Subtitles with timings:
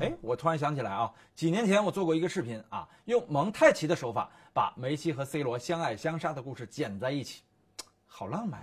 [0.00, 7.42] 哎，我突然想起来啊，几年前我做过一个视频啊，用蒙太奇的手法把梅西和 C 罗相爱相杀的故事剪在一起，
[8.06, 8.58] 好浪漫。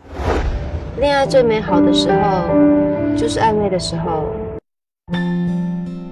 [0.97, 2.47] 恋爱最美好的时候，
[3.15, 4.33] 就是暧昧的时候。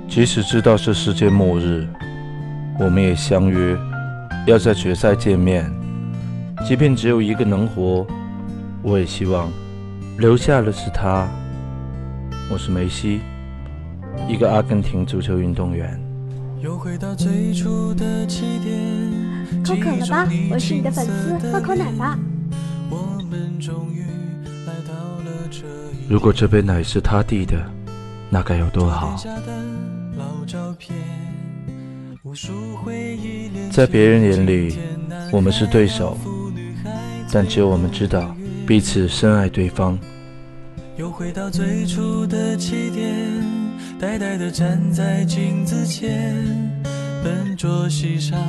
[0.07, 1.87] 即使知道是世界末日，
[2.79, 3.76] 我们也相约
[4.46, 5.73] 要在决赛见面。
[6.67, 8.05] 即便只有一个能活，
[8.83, 9.51] 我也希望
[10.19, 11.28] 留下的是他。
[12.51, 13.21] 我是梅西。
[14.27, 15.99] 一个阿根廷足球运动员。
[16.63, 16.77] 口
[19.75, 20.27] 渴了吧？
[20.51, 22.17] 我是你的粉丝，喝口奶吧。
[26.07, 27.59] 如果这杯奶是他递的，
[28.29, 29.15] 那该有多好。
[33.71, 34.77] 在别人眼里，
[35.31, 36.17] 我们是对手，
[37.31, 38.35] 但只有我们知道
[38.67, 39.97] 彼此深爱对方。
[40.97, 43.24] 又回到最初的起点。
[44.05, 46.35] 呆呆地站在镜子前，
[47.23, 48.39] 笨拙系上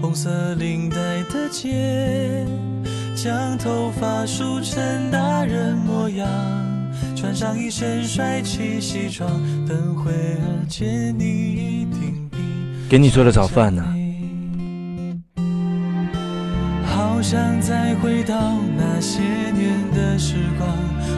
[0.00, 2.46] 红色领带的结，
[3.16, 6.28] 将头发梳成大人模样，
[7.16, 9.28] 穿上一身帅气西装，
[9.66, 12.38] 等会儿见你一定比。
[12.88, 13.84] 给你做的早饭呢。
[16.86, 20.68] 好想再回到那些年的时光，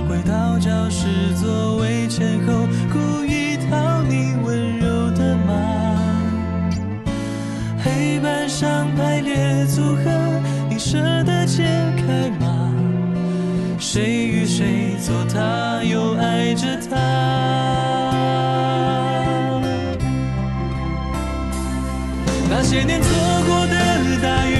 [0.08, 1.06] 回到教室
[1.36, 1.71] 座
[11.44, 11.62] 解
[11.96, 12.72] 开吗？
[13.78, 16.96] 谁与谁坐他又爱着他？
[22.48, 23.08] 那些年错
[23.46, 23.74] 过的
[24.22, 24.54] 大雨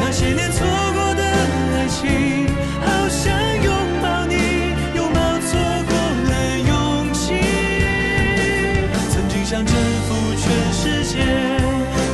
[0.00, 2.46] 那些年错过的爱情
[2.80, 3.30] 好想
[3.62, 3.70] 拥
[4.02, 4.34] 抱你
[4.96, 5.50] 拥抱错
[5.88, 5.92] 过
[6.30, 6.70] 了勇
[7.12, 7.20] 气。
[9.10, 9.74] 曾经想征
[10.08, 11.14] 服全世界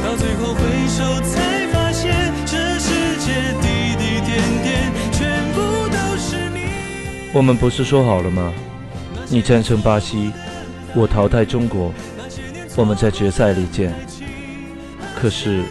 [0.04, 1.37] 到最后回首才
[7.38, 8.52] 我们不是说好了吗？
[9.28, 10.32] 你战胜巴西，
[10.92, 11.94] 我淘汰中国，
[12.74, 13.94] 我们在决赛里见。
[15.14, 15.62] 可是，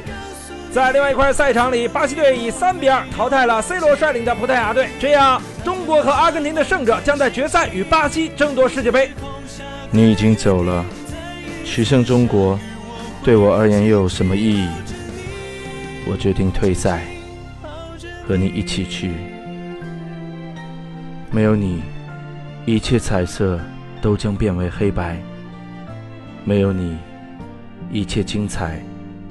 [0.71, 4.87] 在另外一块赛场里，巴西队以三比二淘汰了 C 罗率领的葡萄牙队。
[4.97, 9.11] 这样，中国和阿根廷的胜者将在决赛与巴西争夺世界杯。
[9.91, 10.85] 你已经走了，
[11.65, 12.57] 取胜中国
[13.25, 14.69] 对我而言又有什么意义？
[16.09, 17.03] 我决定退赛，
[18.25, 19.11] 和你一起去。
[21.29, 21.83] 没有你，
[22.65, 23.59] 一切彩色
[24.01, 25.17] 都将变为黑白；
[26.45, 26.97] 没有你，
[27.91, 28.81] 一切精彩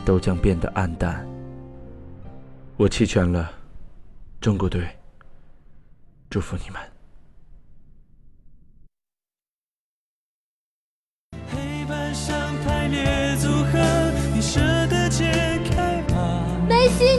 [0.05, 1.27] 都将变得暗淡。
[2.77, 3.51] 我弃权了，
[4.41, 4.87] 中国队，
[6.29, 6.81] 祝福你们。
[16.69, 17.16] 梅西。